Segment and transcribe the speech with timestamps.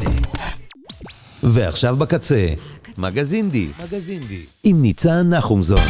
[0.00, 0.18] בקצה.
[1.42, 2.46] ועכשיו בקצה,
[2.98, 5.80] מגזין די, מגזין די, עם ניצן נחומזון.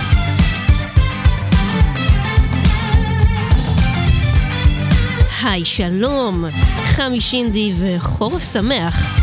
[5.43, 6.45] היי, שלום,
[6.85, 9.21] חמי שינדי וחורף שמח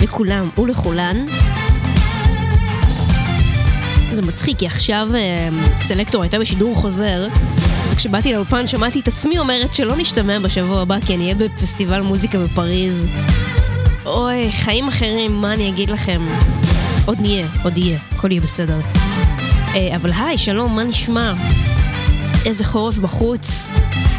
[0.00, 1.24] לכולם ולכולן.
[4.12, 5.48] זה מצחיק, כי עכשיו אה,
[5.78, 7.28] סלקטור הייתה בשידור חוזר,
[7.92, 12.38] וכשבאתי לאולפן שמעתי את עצמי אומרת שלא נשתמע בשבוע הבא כי אני אהיה בפסטיבל מוזיקה
[12.38, 13.06] בפריז.
[14.06, 16.24] אוי, חיים אחרים, מה אני אגיד לכם?
[17.06, 18.80] עוד נהיה, עוד יהיה, הכל יהיה בסדר.
[19.74, 21.34] אה, אבל היי, שלום, מה נשמע?
[22.46, 23.68] איזה חורף בחוץ,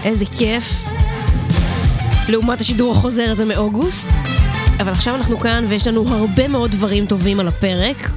[0.03, 0.85] איזה כיף.
[2.29, 4.09] לעומת השידור החוזר הזה מאוגוסט.
[4.79, 8.09] אבל עכשיו אנחנו כאן ויש לנו הרבה מאוד דברים טובים על הפרק.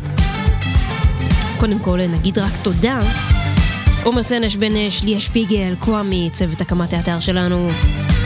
[1.61, 3.01] קודם כל נגיד רק תודה.
[4.05, 4.73] עומר סנש, בן
[5.05, 7.71] ליה שפיגל, קוואמי, צוות הקמת האתר שלנו,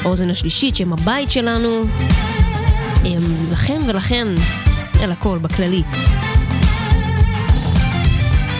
[0.03, 1.83] האוזן השלישית, שם הבית שלנו.
[3.53, 4.29] לכם ולכן,
[5.03, 5.83] על הכל, בכללי.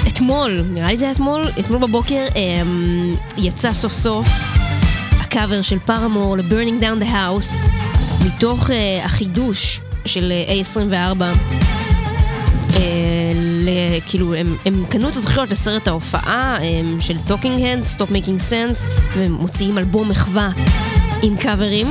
[0.09, 4.27] אתמול, נראה לי זה היה אתמול, אתמול בבוקר אמ, יצא סוף סוף
[5.21, 7.69] הקאבר של פארמור ל-Burning Down the House
[8.27, 8.73] מתוך uh,
[9.05, 11.23] החידוש של uh, A24
[12.71, 12.77] uh,
[13.37, 13.69] ל,
[14.07, 18.91] כאילו הם, הם קנו את הזכויות לסרט ההופעה um, של Talking Heads, Stop Making Sense
[19.13, 20.51] והם מוציאים אלבום מחווה
[21.23, 21.87] עם קאברים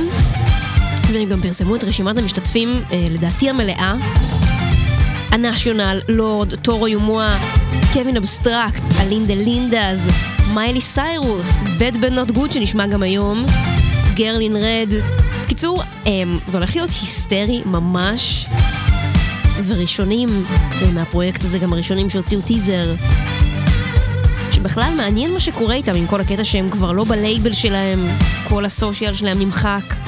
[1.14, 3.94] והם גם פרסמו את רשימת המשתתפים uh, לדעתי המלאה
[5.32, 7.38] The National, Lorde, Toro y Moi,
[7.92, 10.08] Kevin Abstract, The Linda Lindas,
[10.54, 13.44] מיילי סיירוס, BADBADNOTGOOD שנשמע גם היום,
[14.14, 14.88] girl in red.
[15.44, 18.46] בקיצור, אמ, זה הולך להיות היסטרי ממש,
[19.66, 20.28] וראשונים
[20.92, 22.94] מהפרויקט הזה, גם הראשונים שהוציאו טיזר,
[24.50, 28.06] שבכלל מעניין מה שקורה איתם עם כל הקטע שהם כבר לא בלייבל שלהם,
[28.48, 30.01] כל ה social שלהם נמחק.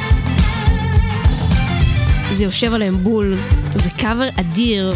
[2.33, 3.37] זה יושב עליהם בול,
[3.75, 4.93] זה קאבר אדיר.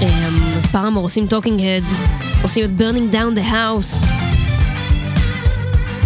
[0.00, 0.06] אמ,
[0.56, 1.96] אז Paramore עושים Talking Heads,
[2.42, 4.06] עושים את burning down the house.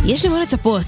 [0.04, 0.86] יש למה לצפות.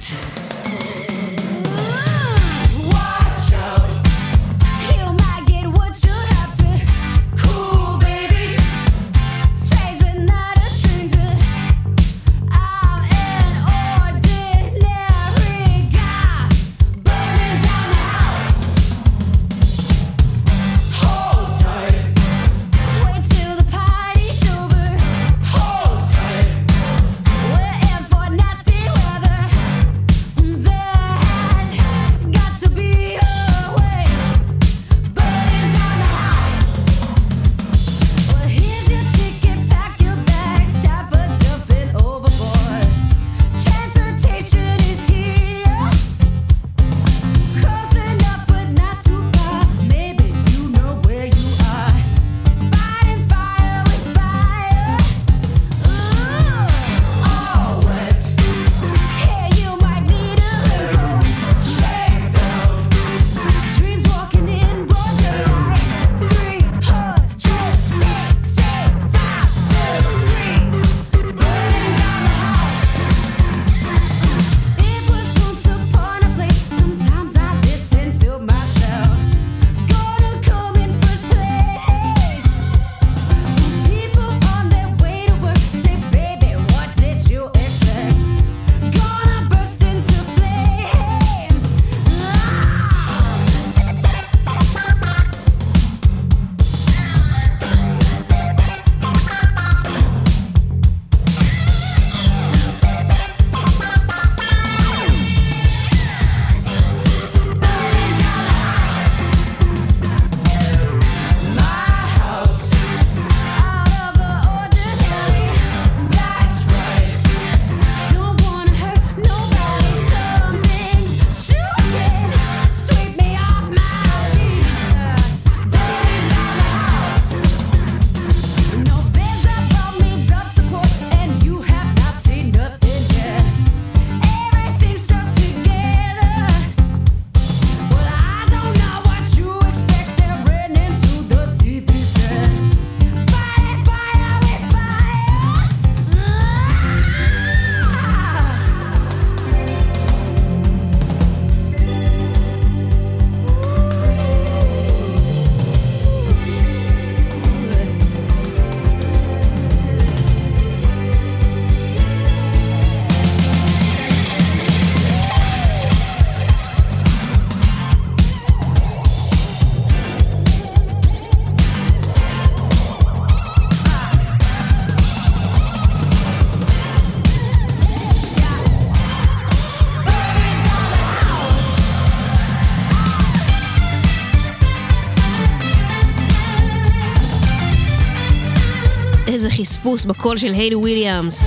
[189.66, 191.44] חספוס בקול של היילי וויליאמס.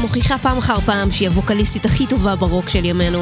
[0.00, 3.18] מוכיחה פעם אחר פעם שהיא הווקליסטית הכי טובה ברוק של ימינו.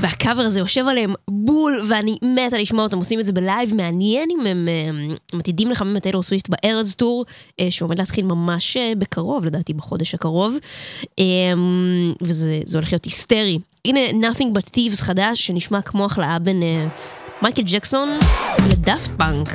[0.00, 4.46] והקאבר הזה יושב עליהם בול, ואני מתה לשמוע אותם עושים את זה בלייב, מעניין אם
[4.46, 4.68] הם,
[5.32, 7.24] הם עתידים לחמם את טיילור סוויפט ב Eras Tour,
[7.60, 10.56] אה, שעומד להתחיל ממש אה, בקרוב, לדעתי בחודש הקרוב,
[11.18, 13.58] אמ, וזה הולך להיות היסטרי.
[13.84, 16.86] הנה Nothing But Thieves חדש, שנשמע כמו הכלאה בין אה,
[17.42, 18.08] מייקל ג'קסון
[18.70, 19.48] לדאפט פאנק.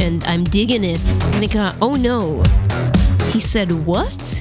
[0.00, 1.00] and I'm digging it.
[1.24, 1.42] And
[1.80, 2.42] oh no.
[3.32, 4.40] He said, what?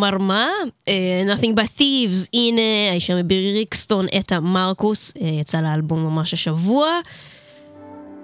[0.00, 0.48] אמר מה?
[0.86, 0.90] Uh,
[1.26, 6.86] Nothing but Thieves, הנה האישה מבירי ריקסטון, אתה מרקוס, uh, יצא לאלבום ממש השבוע.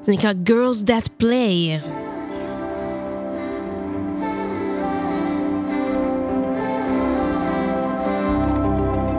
[0.02, 1.80] זה נקרא Girls That Play.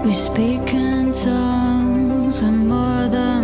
[0.05, 3.36] We speak in tongues with more than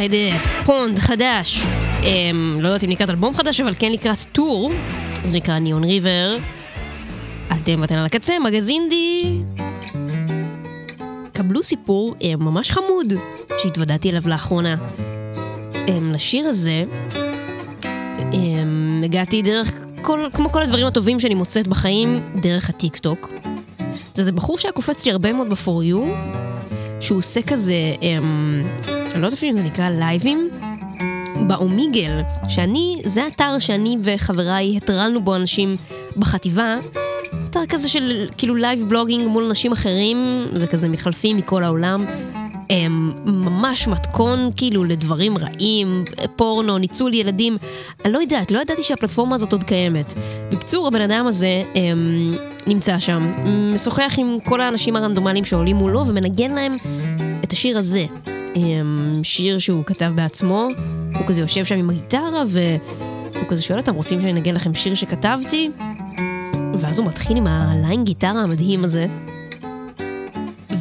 [0.00, 0.32] ספוטיפיי,
[0.64, 1.62] פונד חדש.
[2.60, 4.72] לא יודעת אם לקראת אלבום חדש, אבל כן לקראת tour.
[5.24, 6.36] זה נקרא Neon River.
[7.52, 9.40] אתם ואתן על הקצה, מגזין די.
[11.32, 13.12] קבלו סיפור ממש חמוד
[13.62, 14.76] שהתוודעתי אליו לאחרונה.
[16.12, 16.82] לשיר הזה
[19.04, 23.30] הגעתי דרך כל, כמו כל הדברים הטובים שאני מוצאת בחיים, דרך הטיק טוק.
[24.14, 25.98] זה איזה בחור שהיה קופץ לי הרבה מאוד ב for you,
[27.00, 28.62] שהוא עושה כזה, אמ,
[29.12, 30.48] אני לא יודעת אפילו אם זה נקרא לייבים,
[31.46, 35.76] ב Omegle, שאני, זה אתר שאני וחבריי הטרלנו בו אנשים
[36.16, 36.76] בחטיבה,
[37.50, 42.06] אתר כזה של כאילו live vlogging מול אנשים אחרים, וכזה מתחלפים מכל העולם.
[42.70, 46.04] הם ממש מתכון כאילו לדברים רעים,
[46.36, 47.56] פורנו, ניצול ילדים.
[48.04, 50.12] אני לא יודעת, לא ידעתי שהפלטפורמה הזאת עוד קיימת.
[50.52, 52.26] בקצור, הבן אדם הזה הם,
[52.66, 53.32] נמצא שם,
[53.74, 56.76] משוחח עם כל האנשים הרנדומליים שעולים מולו ומנגן להם
[57.44, 58.06] את השיר הזה.
[59.22, 60.68] שיר שהוא כתב בעצמו,
[61.14, 64.94] הוא כזה יושב שם עם הגיטרה והוא כזה שואל אותם, רוצים שאני אנגן לכם שיר
[64.94, 65.70] שכתבתי?
[66.78, 69.06] ואז הוא מתחיל עם הליין גיטרה המדהים הזה.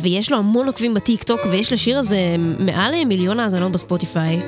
[0.02, 4.40] ויש לו המון עוקבים בטיק טוק, ויש לשיר הזה מעל מיליון האזנות בספוטיפיי.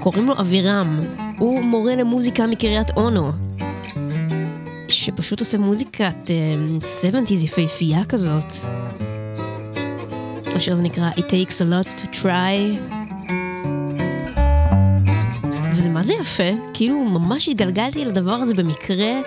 [0.00, 1.00] קוראים לו אבירם,
[1.38, 3.32] הוא מורה למוזיקה מקריית אונו,
[4.88, 8.52] שפשוט עושה מוזיקת uh, 70's יפהפייה כזאת.
[10.56, 12.80] השיר הזה נקרא It takes a lot to try.
[15.72, 16.42] וזה מה זה יפה,
[16.74, 19.20] כאילו ממש התגלגלתי לדבר הזה במקרה,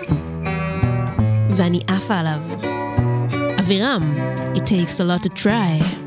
[1.56, 2.40] ואני עפה עליו.
[3.60, 4.14] אבירם,
[4.54, 5.99] It takes a lot to try.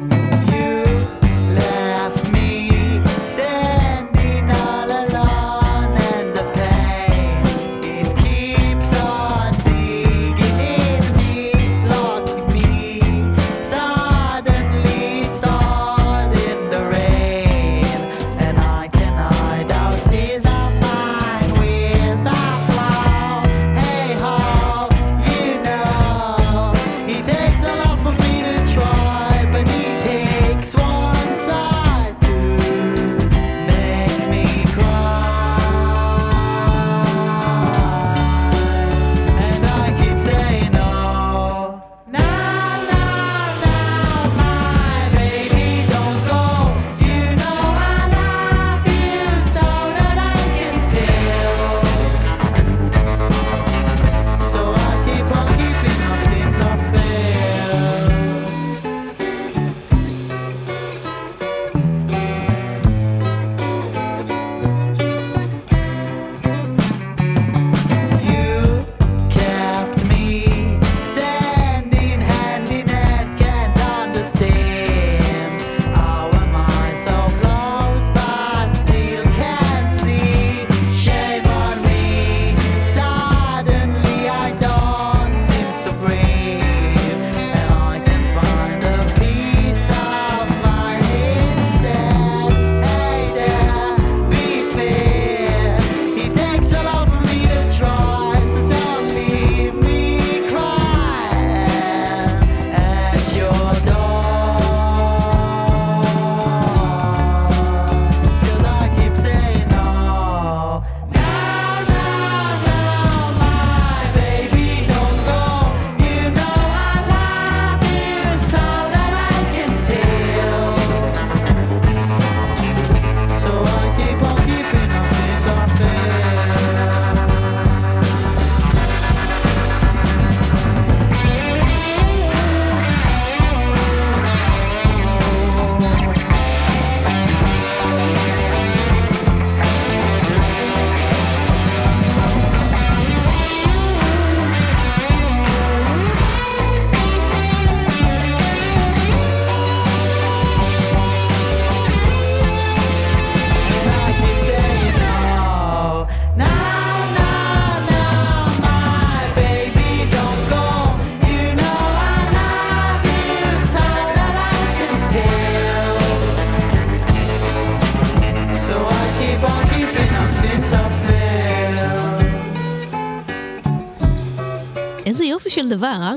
[175.64, 176.14] של דבר, אה?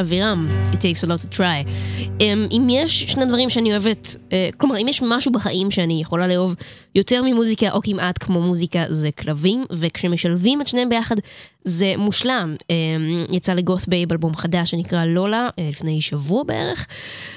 [0.00, 1.70] אבירם, it takes a lot to try.
[2.18, 6.26] Um, אם יש שני דברים שאני אוהבת, uh, כלומר, אם יש משהו בחיים שאני יכולה
[6.26, 6.54] לאהוב
[6.94, 11.16] יותר ממוזיקה או כמעט כמו מוזיקה, זה כלבים, וכשמשלבים את שניהם ביחד,
[11.64, 12.54] זה מושלם.
[12.60, 16.86] Um, יצא ל Goth Babe אלבום חדש שנקרא לולה, uh, לפני שבוע בערך,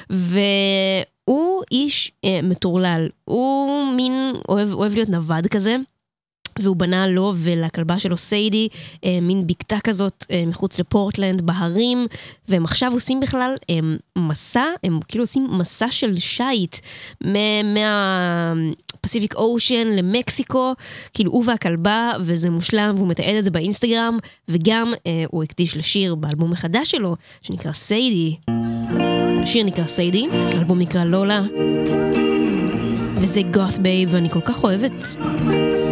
[0.10, 0.40] והוא
[1.26, 5.76] הוא איש אה, מטורלל, הוא מין אוהב, אוהב להיות נווד כזה.
[6.62, 8.68] והוא בנה לו ולכלבה שלו סיידי
[9.06, 12.08] אה, מין בקתה כזאת אה, מחוץ לפורטלנד בהרים
[12.48, 13.76] והם עכשיו עושים בכלל אה,
[14.18, 16.78] מסע, הם כאילו עושים מסע של שיט
[17.64, 20.74] מהפסיפיק אושן למקסיקו,
[21.14, 24.18] כאילו הוא והכלבה וזה מושלם והוא מתעד את זה באינסטגרם
[24.48, 28.36] וגם אה, הוא הקדיש לשיר באלבום החדש שלו שנקרא סיידי.
[29.44, 31.42] השיר נקרא סיידי, האלבום נקרא לולה.
[33.22, 35.16] וזה Goth Babe, ואני כל כך אוהבת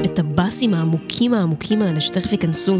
[0.05, 2.77] את הבאסים העמוקים העמוקים האלה שתכף ייכנסו.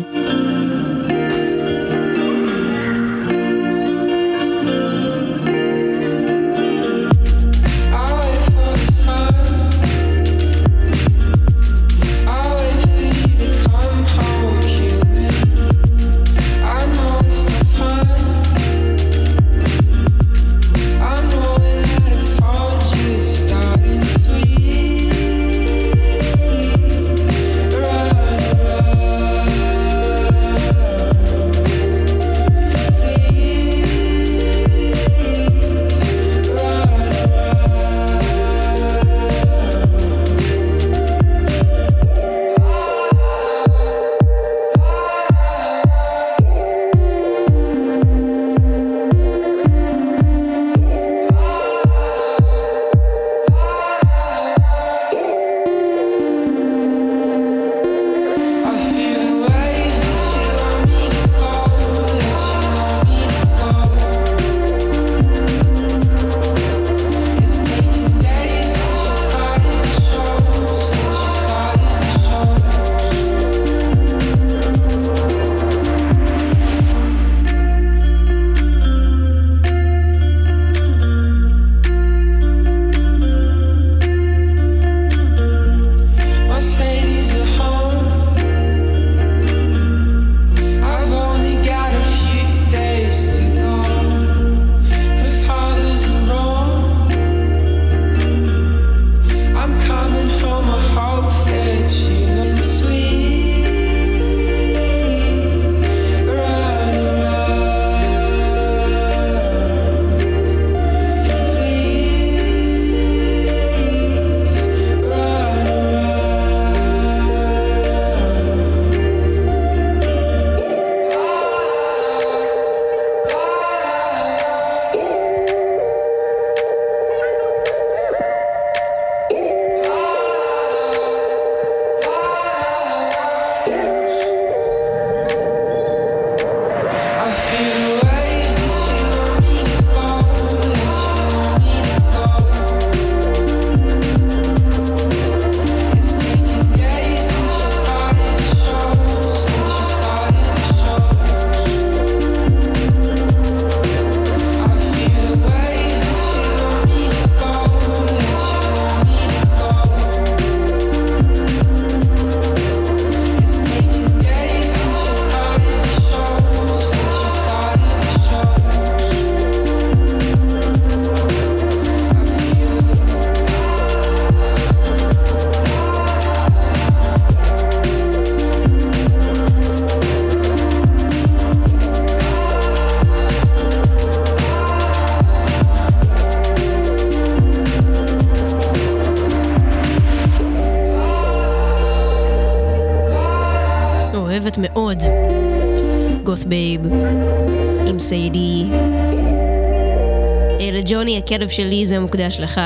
[201.28, 202.62] הכלב שלי זה מוקדש לך.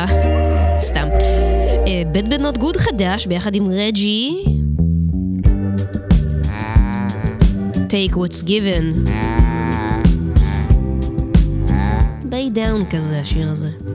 [0.80, 1.08] סתם.
[2.12, 4.44] BADBADNOTGOOD חדש ביחד עם רג'י.
[7.74, 9.10] Take what's given.
[12.26, 13.91] די down כזה השיר הזה.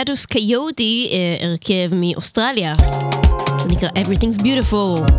[0.00, 2.72] ידוס קיוטי, הרכב מאוסטרליה.
[3.58, 5.12] זה נקרא Everything's Beautiful.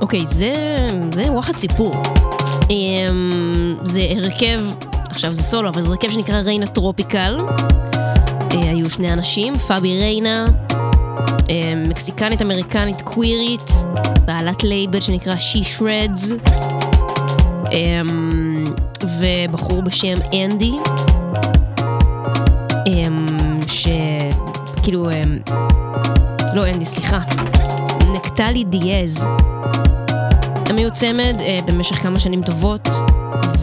[0.00, 0.52] אוקיי, זה,
[1.12, 1.94] זה וואחד סיפור.
[2.70, 4.60] אמ, זה הרכב,
[5.10, 7.40] עכשיו זה סולו, אבל זה הרכב שנקרא Reyna Tropical.
[8.54, 10.46] אה, היו שני אנשים, פאבי ריינה,
[11.50, 13.70] אה, מקסיקנית אמריקנית קווירית,
[14.24, 16.32] בעלת לייבל שנקרא She Shreds,
[17.72, 18.64] אמ,
[19.20, 20.72] ובחור בשם אנדי,
[23.66, 25.06] שכאילו,
[26.54, 27.18] לא אנדי, סליחה,
[28.14, 29.26] נקטלי דיאז.
[30.68, 32.88] הם היו צמד אה, במשך כמה שנים טובות,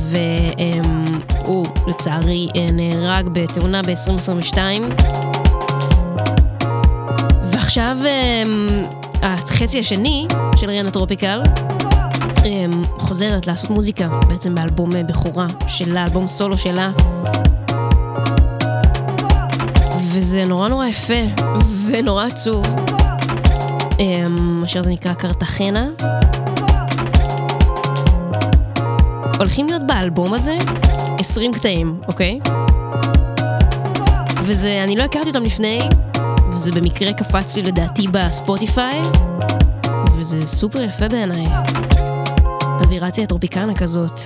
[0.01, 4.57] והוא לצערי אה, נהרג בתאונה ב-2022.
[7.43, 7.97] ועכשיו
[9.21, 11.41] החצי השני של ריאנה טרופיקל
[13.09, 16.89] חוזרת לעשות מוזיקה, בעצם באלבום אה, בכורה שלה, אלבום סולו שלה.
[20.19, 21.43] וזה נורא נורא יפה
[21.87, 22.65] ונורא עצוב.
[23.99, 24.25] אה,
[24.63, 25.87] אשר זה נקרא קרטחנה.
[29.37, 30.57] הולכים להיות באלבום הזה
[31.19, 32.39] 20 קטעים, אוקיי?
[34.43, 35.79] וזה, אני לא הכרתי אותם לפני,
[36.51, 39.01] וזה במקרה קפץ לי לדעתי בספוטיפיי,
[40.17, 41.45] וזה סופר יפה בעיניי.
[42.81, 44.21] אווירת טרופיקנה כזאת.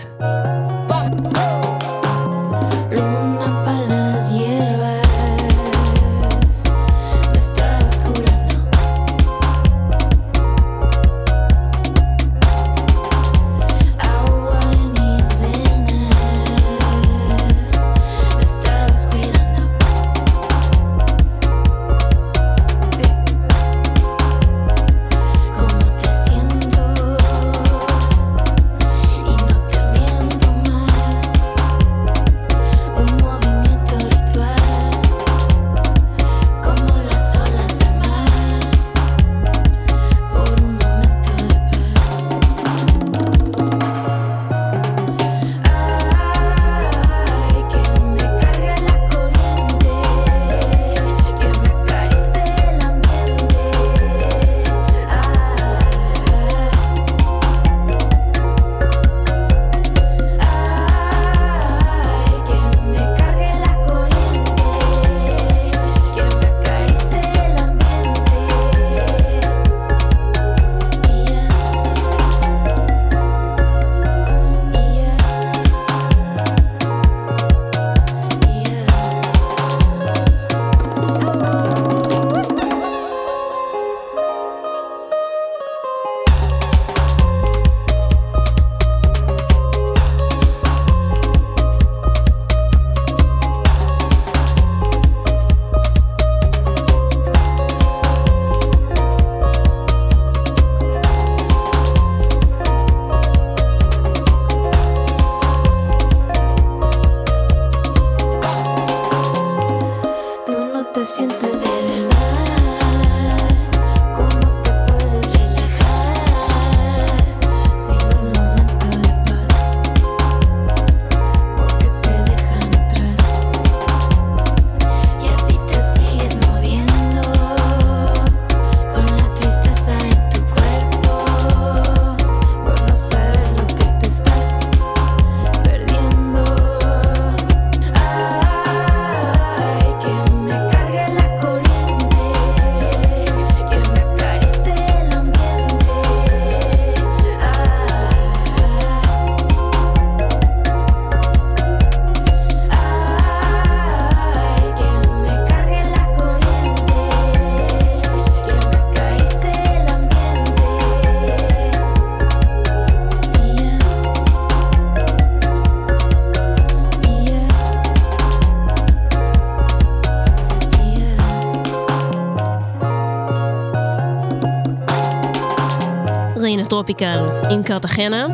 [176.84, 178.28] טרופיקל עם קרטחנה,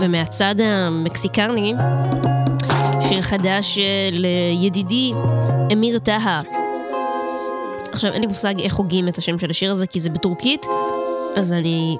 [0.00, 1.74] ומהצד המקסיקני,
[3.00, 4.26] שיר חדש של
[4.62, 5.12] ידידי
[5.72, 6.40] אמיר טהא.
[7.92, 10.66] עכשיו, אין לי מושג איך הוגים את השם של השיר הזה, כי זה בטורקית,
[11.36, 11.96] אז אני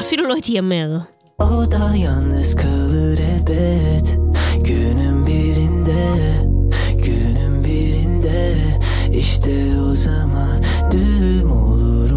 [0.00, 0.98] אפילו לא אתיימר.
[9.12, 9.50] İşte
[9.88, 10.60] o zaman
[10.90, 12.07] düğüm olurum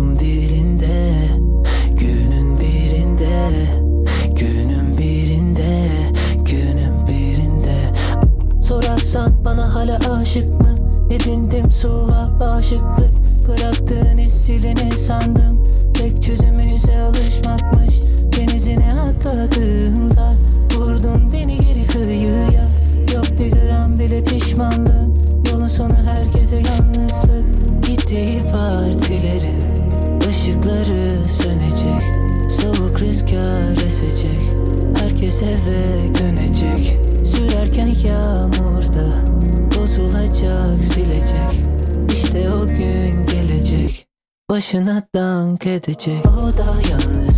[10.21, 10.75] aşık mı?
[11.09, 13.11] Edindim suğa bağışıklık.
[13.47, 15.63] Bıraktığın hissilenir sandım
[15.93, 17.95] Tek çözümü ise alışmakmış.
[18.37, 20.33] Denizine atladığımda
[20.77, 22.69] Vurdun beni geri kıyıya.
[23.15, 25.13] Yok bir gram bile pişmanlığım.
[25.51, 27.45] Yolun sonu herkese yalnızlık.
[27.87, 29.61] Gittiği partilerin
[30.29, 32.03] ışıkları sönecek.
[32.61, 34.41] Soğuk rüzgar esecek.
[34.99, 36.97] Herkes eve dönecek.
[37.25, 39.30] Sürerken yağmurda
[40.01, 41.65] Bozulacak silecek.
[42.09, 44.07] İşte o gün gelecek.
[44.49, 46.25] Başına dank edecek.
[46.25, 47.30] O da yalnız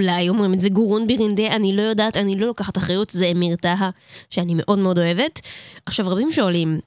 [0.00, 3.56] אולי אומרים את זה גורון בירינדה, אני לא יודעת, אני לא לוקחת אחריות, זה אמיר
[3.56, 3.90] טהא,
[4.30, 5.40] שאני מאוד מאוד אוהבת.
[5.86, 6.80] עכשיו, רבים שואלים,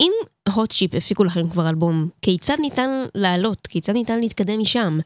[0.00, 0.12] אם
[0.54, 3.66] Hot Chip הפיקו לכם כבר אלבום, כיצד ניתן לעלות?
[3.66, 4.98] כיצד ניתן להתקדם משם?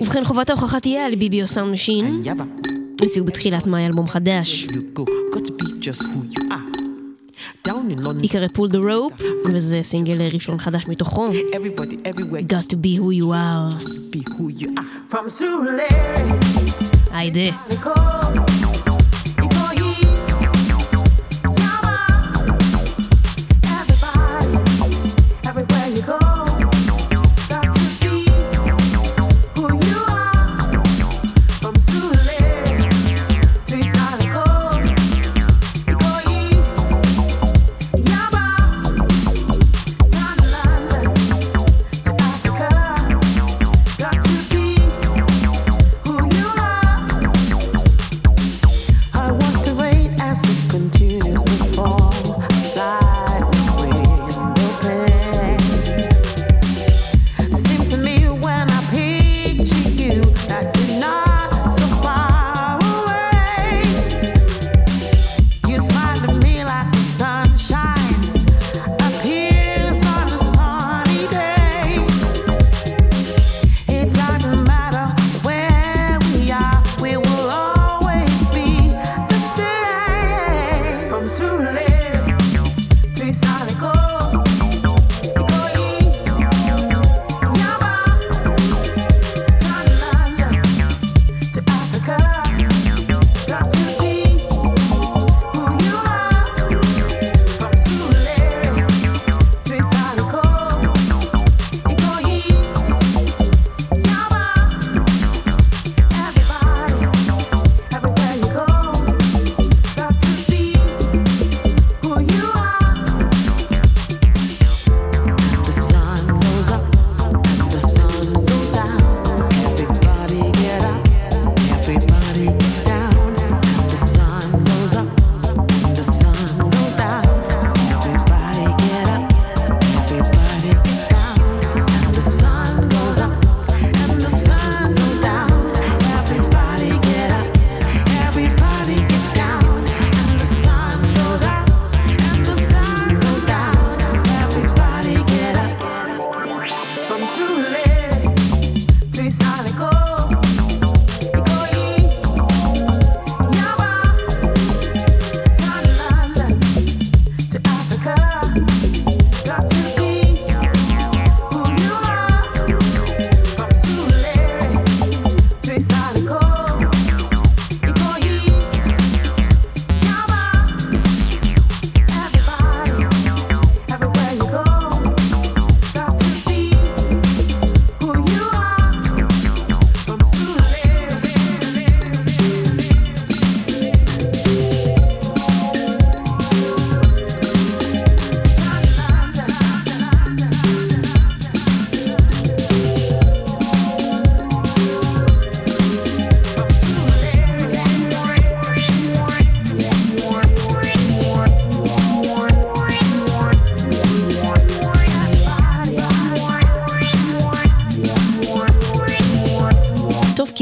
[0.00, 2.22] ובכן, חובת ההוכחה תהיה על Ibibio Sound Machine.
[3.02, 6.73] יוציאו בתחילת מאי אלבום חדש, you go.
[8.20, 9.12] ייקרא Pull the Rope,
[9.46, 11.28] וזה סינגל ראשון חדש מתוכו.
[11.28, 12.52] everybody, everywhere.
[12.52, 13.74] Got to be who you are.
[17.10, 17.56] היידה.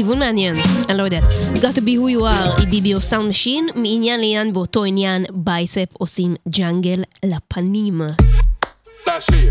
[0.03, 0.55] כיוון מעניין,
[0.89, 1.23] אני לא יודעת.
[1.55, 6.35] Got to be who you are Ibibio Sound Machine, מעניין לעניין באותו עניין Bicep עושים
[6.49, 8.01] Jungle לפנים.
[9.05, 9.49] Last year,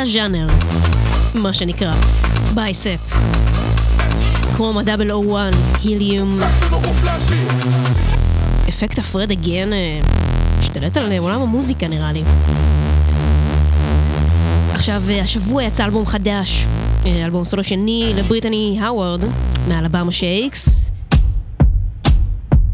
[0.00, 0.46] הז'אנר,
[1.34, 1.94] מה שנקרא,
[2.54, 3.00] Bicep.
[4.56, 6.38] Chroma 001, Helium.
[8.68, 10.00] אפקט ה Fred again אה,
[10.58, 12.22] השתלט על עולם המוזיקה נראה לי.
[14.74, 16.66] עכשיו, אה, השבוע יצא אלבום חדש,
[17.06, 19.24] אה, אלבום סולו שני לבריטני האוורד,
[19.68, 20.90] מאלבמה שייקס.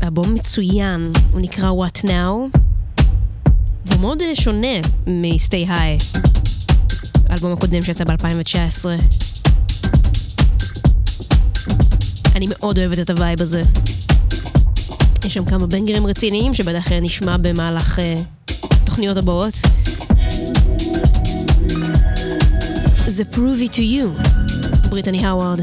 [0.02, 2.58] אלבום מצוין, הוא נקרא What Now,
[3.86, 6.25] והוא מאוד אה, שונה מ-Stay High,
[7.36, 8.84] האלבום הקודם שיצא ב-2019.
[12.34, 13.62] אני מאוד אוהבת את ה vibe הזה.
[15.24, 18.20] יש שם כמה בנגרים רציניים שבדרך כלל נשמע במהלך אה,
[18.70, 19.54] התוכניות אה, הבאות.
[23.06, 24.28] זה Prove It To You,
[24.88, 25.60] בריטני האווארד.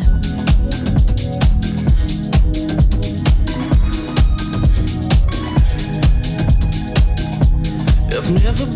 [8.11, 8.72] I've never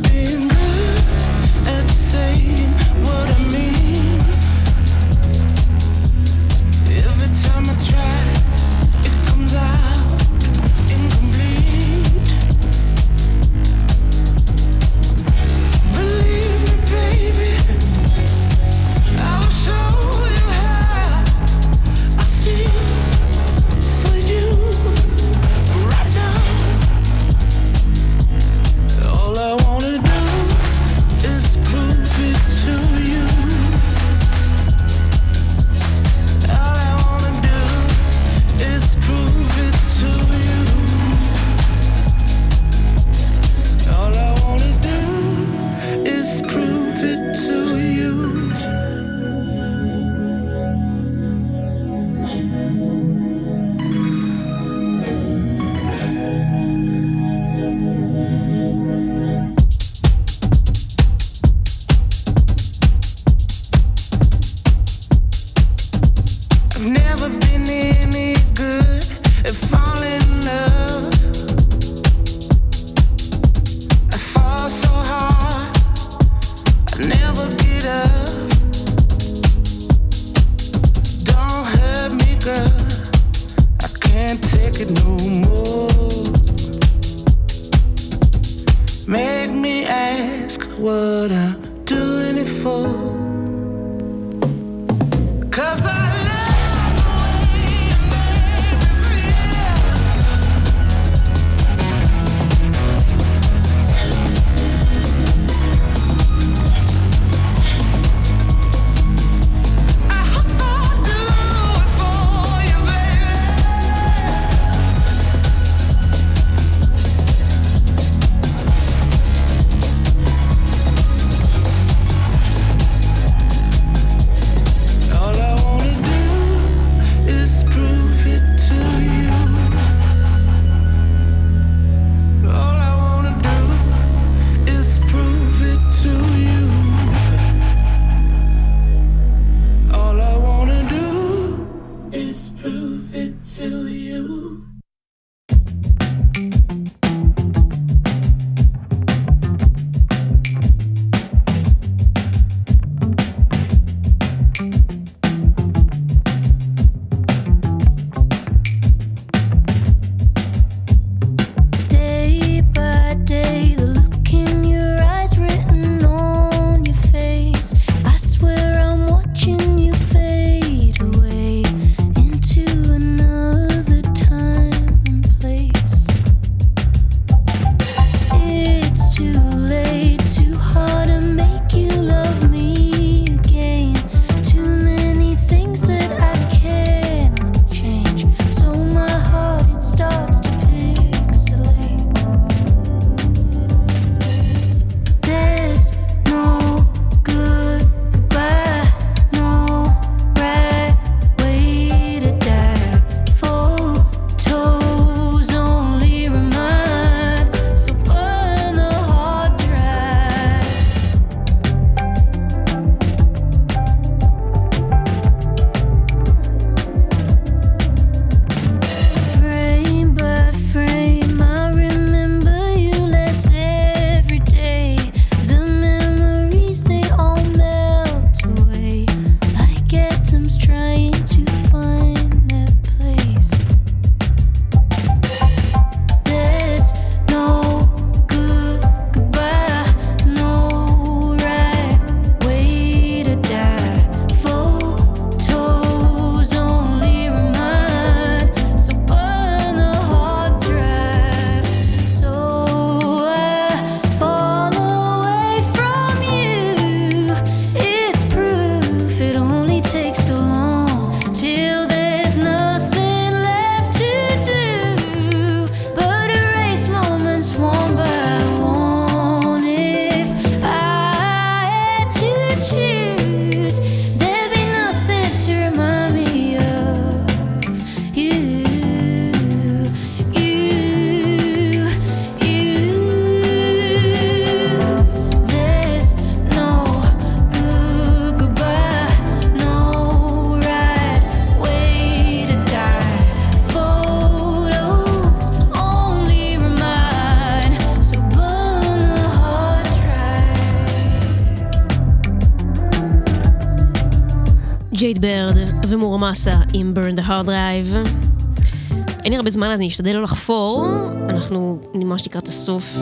[309.48, 310.86] הרבה זמן אז אני אשתדל לא לחפור,
[311.30, 312.98] אנחנו ממש לקראת הסוף.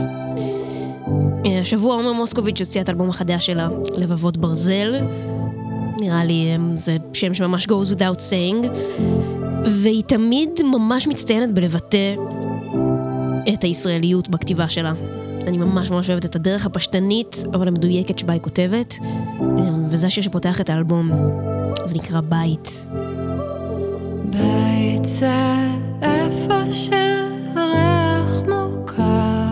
[1.45, 4.95] אה, השבוע עומר מוסקוביץ' הוציאה את האלבום החדש שלה, לבבות ברזל.
[5.97, 8.67] נראה לי אה, זה שם שממש goes without saying.
[9.65, 12.15] והיא תמיד ממש מצטיינת בלבטא
[13.53, 14.93] את הישראליות בכתיבה שלה.
[15.47, 18.97] אני ממש ממש אוהבת את הדרך הפשטנית, אבל המדויקת שבה היא כותבת,
[19.41, 19.47] אה,
[19.89, 21.11] וזה השיר שפותח את האלבום.
[21.85, 22.85] זה נקרא בית.
[24.31, 25.84] בית זה
[26.75, 29.51] שהריח מוכר.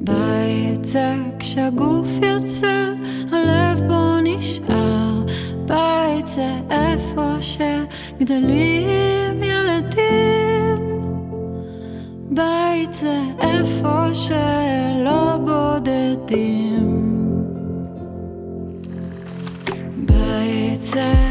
[0.00, 2.92] בית זה כשהגוף יוצא,
[3.32, 5.22] הלב בו נשאר.
[5.66, 8.62] בית זה איפה שגדלים
[9.42, 11.02] ילדים.
[12.30, 17.04] בית זה איפה שלא בודדים.
[19.96, 21.27] בית זה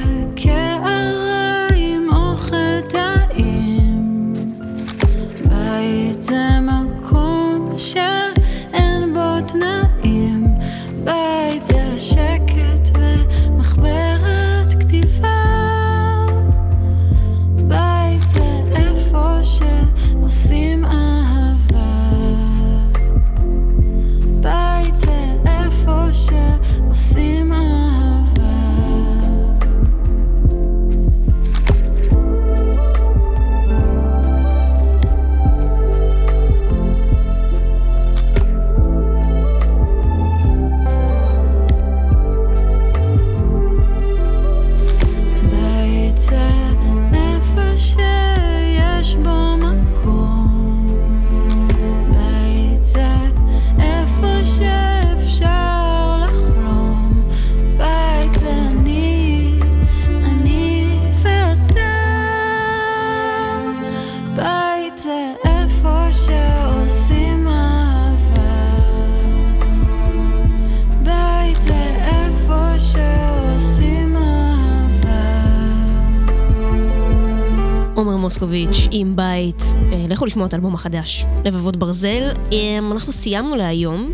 [78.28, 79.62] מוסקוביץ' עם בית.
[79.94, 82.32] אה, לכו לשמוע את האלבום החדש, לבבות ברזל.
[82.54, 84.12] אה, אנחנו סיימנו להיום.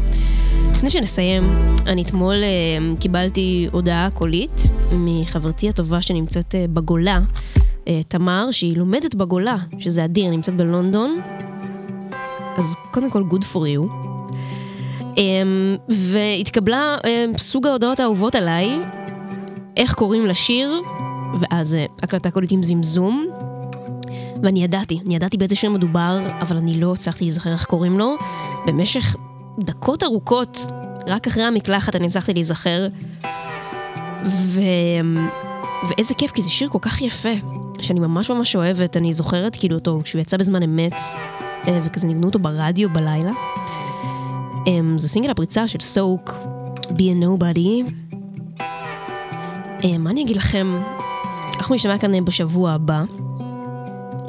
[0.71, 1.43] לפני שנסיים,
[1.85, 7.19] אני אתמול אה, קיבלתי הודעה קולית מחברתי הטובה שנמצאת אה, בגולה,
[7.87, 11.21] אה, תמר, שהיא לומדת בגולה, שזה אדיר, נמצאת בלונדון.
[12.57, 13.91] אז קודם כל, good for you.
[15.17, 18.79] אמ, והתקבלה אמ, סוג ההודעות האהובות עליי,
[19.77, 20.81] איך קוראים לשיר,
[21.39, 23.27] ואז אה, הקלטה קולית עם זמזום.
[24.43, 28.15] ואני ידעתי, אני ידעתי באיזה שיר מדובר, אבל אני לא הצלחתי להיזכר איך קוראים לו.
[28.65, 29.15] במשך
[29.59, 30.65] דקות ארוכות,
[31.07, 32.87] רק אחרי המקלחת אני הצלחתי להיזכר.
[34.25, 34.61] ו...
[35.89, 37.29] ואיזה כיף, כי זה שיר כל כך יפה,
[37.81, 40.93] שאני ממש ממש אוהבת, אני זוכרת כאילו אותו כשהוא יצא בזמן אמת,
[41.67, 43.31] אה, וכזה ניגנו אותו ברדיו בלילה.
[44.67, 46.33] אמ, זה סינגל הפריצה של סוק,
[46.75, 47.91] Be a Nobody.
[49.83, 50.81] אמ, מה אני אגיד לכם?
[51.57, 53.03] אנחנו נשתמע כאן אה, בשבוע הבא,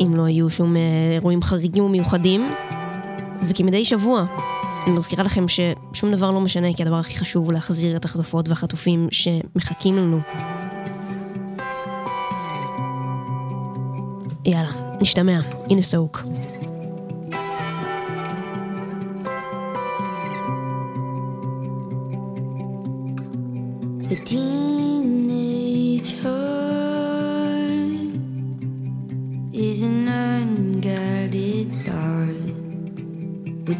[0.00, 0.82] אם לא יהיו שום אה,
[1.14, 2.54] אירועים חריגים ומיוחדים,
[3.48, 4.24] וכמדי שבוע,
[4.86, 8.48] אני מזכירה לכם ששום דבר לא משנה, כי הדבר הכי חשוב הוא להחזיר את החטופות
[8.48, 10.20] והחטופים שמחכים לנו.
[14.44, 14.70] יאללה,
[15.00, 15.40] נשתמע.
[15.70, 16.22] הנה סוק.
[24.10, 24.63] The teenage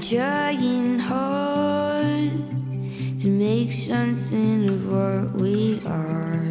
[0.09, 2.31] trying hard
[3.19, 6.45] to make something of what we are.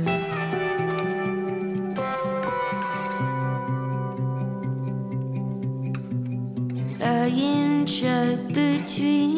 [7.00, 9.33] I am trapped between